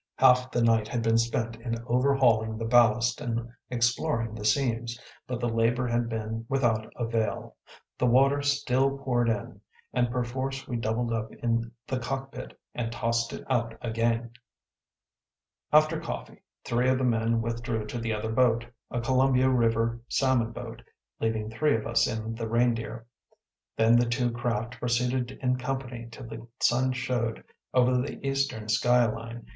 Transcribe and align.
Half 0.15 0.49
the 0.49 0.63
night 0.63 0.87
had 0.87 1.03
been 1.03 1.19
spent 1.19 1.57
in 1.57 1.77
overhauling 1.85 2.57
the 2.57 2.65
ballast 2.65 3.21
and 3.21 3.47
exploring 3.69 4.33
the 4.33 4.43
seams, 4.43 4.99
but 5.27 5.39
the 5.39 5.47
labor 5.47 5.85
had 5.85 6.09
been 6.09 6.43
without 6.49 6.91
avail. 6.95 7.55
The 7.99 8.07
water 8.07 8.41
still 8.41 8.97
poured 8.97 9.29
in, 9.29 9.61
and 9.93 10.09
perforce 10.09 10.67
we 10.67 10.77
doubled 10.77 11.13
up 11.13 11.31
in 11.35 11.71
the 11.85 11.99
cockpit 11.99 12.59
and 12.73 12.91
tossed 12.91 13.31
it 13.31 13.43
out 13.47 13.77
again. 13.79 14.31
After 15.71 15.99
coffee, 15.99 16.41
three 16.63 16.89
of 16.89 16.97
the 16.97 17.03
men 17.03 17.39
withdrew 17.39 17.85
to 17.85 17.99
the 17.99 18.11
other 18.11 18.31
boat, 18.31 18.65
a 18.89 19.01
Columbia 19.01 19.51
River 19.51 20.01
salmon 20.09 20.51
boat, 20.51 20.81
leaving 21.19 21.51
three 21.51 21.75
of 21.75 21.85
us 21.85 22.07
in 22.07 22.33
the 22.33 22.49
Reindeer. 22.49 23.05
Then 23.77 23.97
the 23.97 24.09
two 24.09 24.31
craft 24.31 24.79
proceeded 24.79 25.37
in 25.43 25.57
company 25.57 26.07
till 26.11 26.25
the 26.25 26.47
sun 26.59 26.91
showed 26.91 27.43
over 27.71 27.95
the 28.01 28.17
eastern 28.27 28.67
sky 28.67 29.05
line. 29.05 29.45